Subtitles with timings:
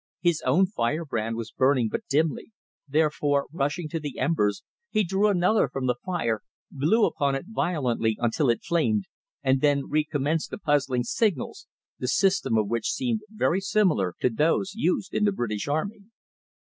[0.19, 2.51] His own fire brand was burning but dimly,
[2.87, 8.17] therefore, rushing to the embers, he drew another from the fire, blew upon it violently
[8.19, 9.05] until it flamed,
[9.43, 11.67] and then recommenced the puzzling signals,
[11.99, 16.01] the system of which seemed very similar to those used in the British Army.